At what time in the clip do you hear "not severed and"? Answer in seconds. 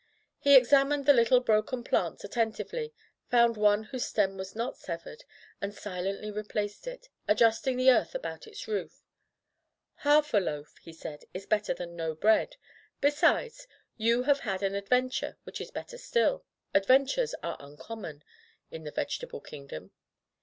4.55-5.75